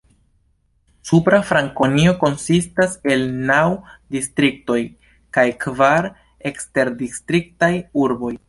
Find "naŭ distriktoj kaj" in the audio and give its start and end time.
3.51-5.47